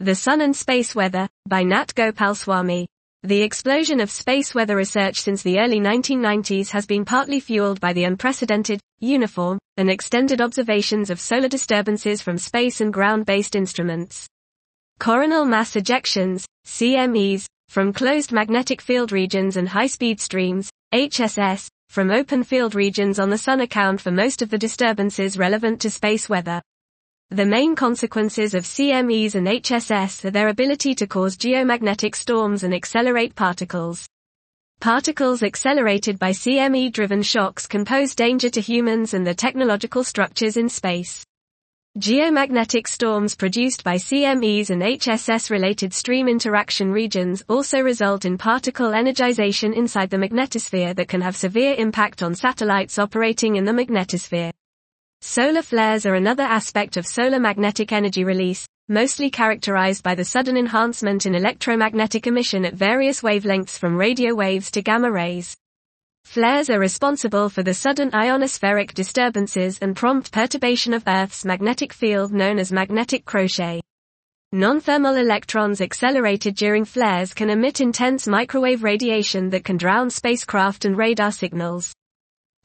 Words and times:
The 0.00 0.14
Sun 0.14 0.42
and 0.42 0.54
Space 0.54 0.94
Weather, 0.94 1.28
by 1.48 1.64
Nat 1.64 1.92
Gopalswamy. 1.92 2.86
The 3.24 3.42
explosion 3.42 3.98
of 3.98 4.12
space 4.12 4.54
weather 4.54 4.76
research 4.76 5.20
since 5.20 5.42
the 5.42 5.58
early 5.58 5.80
1990s 5.80 6.70
has 6.70 6.86
been 6.86 7.04
partly 7.04 7.40
fueled 7.40 7.80
by 7.80 7.92
the 7.92 8.04
unprecedented, 8.04 8.80
uniform, 9.00 9.58
and 9.76 9.90
extended 9.90 10.40
observations 10.40 11.10
of 11.10 11.18
solar 11.18 11.48
disturbances 11.48 12.22
from 12.22 12.38
space 12.38 12.80
and 12.80 12.92
ground-based 12.92 13.56
instruments. 13.56 14.28
Coronal 15.00 15.44
mass 15.44 15.72
ejections, 15.72 16.44
CMEs, 16.64 17.46
from 17.68 17.92
closed 17.92 18.30
magnetic 18.30 18.80
field 18.80 19.10
regions 19.10 19.56
and 19.56 19.68
high-speed 19.68 20.20
streams, 20.20 20.70
HSS, 20.94 21.66
from 21.88 22.12
open 22.12 22.44
field 22.44 22.76
regions 22.76 23.18
on 23.18 23.30
the 23.30 23.38
Sun 23.38 23.62
account 23.62 24.00
for 24.00 24.12
most 24.12 24.42
of 24.42 24.50
the 24.50 24.58
disturbances 24.58 25.36
relevant 25.36 25.80
to 25.80 25.90
space 25.90 26.28
weather. 26.28 26.62
The 27.30 27.44
main 27.44 27.76
consequences 27.76 28.54
of 28.54 28.64
CMEs 28.64 29.34
and 29.34 29.46
HSS 29.46 30.24
are 30.24 30.30
their 30.30 30.48
ability 30.48 30.94
to 30.94 31.06
cause 31.06 31.36
geomagnetic 31.36 32.16
storms 32.16 32.62
and 32.62 32.72
accelerate 32.72 33.34
particles. 33.34 34.08
Particles 34.80 35.42
accelerated 35.42 36.18
by 36.18 36.30
CME-driven 36.30 37.22
shocks 37.22 37.66
can 37.66 37.84
pose 37.84 38.14
danger 38.14 38.48
to 38.48 38.62
humans 38.62 39.12
and 39.12 39.26
the 39.26 39.34
technological 39.34 40.04
structures 40.04 40.56
in 40.56 40.70
space. 40.70 41.22
Geomagnetic 41.98 42.86
storms 42.88 43.34
produced 43.34 43.84
by 43.84 43.96
CMEs 43.96 44.70
and 44.70 44.80
HSS-related 44.80 45.92
stream 45.92 46.28
interaction 46.28 46.90
regions 46.90 47.44
also 47.46 47.80
result 47.80 48.24
in 48.24 48.38
particle 48.38 48.92
energization 48.92 49.76
inside 49.76 50.08
the 50.08 50.16
magnetosphere 50.16 50.96
that 50.96 51.08
can 51.08 51.20
have 51.20 51.36
severe 51.36 51.74
impact 51.76 52.22
on 52.22 52.34
satellites 52.34 52.98
operating 52.98 53.56
in 53.56 53.66
the 53.66 53.72
magnetosphere. 53.72 54.50
Solar 55.20 55.62
flares 55.62 56.06
are 56.06 56.14
another 56.14 56.44
aspect 56.44 56.96
of 56.96 57.06
solar 57.06 57.40
magnetic 57.40 57.92
energy 57.92 58.24
release, 58.24 58.66
mostly 58.88 59.30
characterized 59.30 60.02
by 60.02 60.14
the 60.14 60.24
sudden 60.24 60.56
enhancement 60.56 61.26
in 61.26 61.34
electromagnetic 61.34 62.26
emission 62.26 62.64
at 62.64 62.74
various 62.74 63.20
wavelengths 63.20 63.78
from 63.78 63.96
radio 63.96 64.34
waves 64.34 64.70
to 64.70 64.80
gamma 64.80 65.10
rays. 65.10 65.56
Flares 66.24 66.70
are 66.70 66.78
responsible 66.78 67.48
for 67.48 67.62
the 67.62 67.74
sudden 67.74 68.10
ionospheric 68.12 68.94
disturbances 68.94 69.78
and 69.80 69.96
prompt 69.96 70.30
perturbation 70.30 70.94
of 70.94 71.02
Earth's 71.06 71.44
magnetic 71.44 71.92
field 71.92 72.32
known 72.32 72.58
as 72.58 72.70
magnetic 72.70 73.24
crochet. 73.24 73.80
Non-thermal 74.52 75.16
electrons 75.16 75.80
accelerated 75.80 76.54
during 76.54 76.84
flares 76.84 77.34
can 77.34 77.50
emit 77.50 77.80
intense 77.80 78.26
microwave 78.26 78.82
radiation 78.82 79.50
that 79.50 79.64
can 79.64 79.76
drown 79.76 80.10
spacecraft 80.10 80.84
and 80.84 80.96
radar 80.96 81.32
signals. 81.32 81.92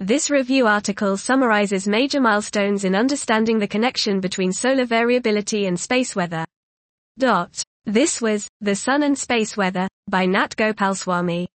This 0.04 0.30
review 0.30 0.68
article 0.68 1.16
summarizes 1.16 1.88
major 1.88 2.20
milestones 2.20 2.84
in 2.84 2.94
understanding 2.94 3.58
the 3.58 3.70
connection 3.70 4.20
between 4.20 4.52
solar 4.52 4.84
variability 4.84 5.66
and 5.66 5.80
space 5.80 6.14
weather. 6.14 6.44
Dot. 7.18 7.64
This 7.86 8.20
was 8.22 8.50
The 8.60 8.76
Sun 8.76 9.04
and 9.04 9.18
Space 9.18 9.56
Weather 9.56 9.88
by 10.10 10.26
Nat 10.26 10.58
Gopalswamy. 10.58 11.48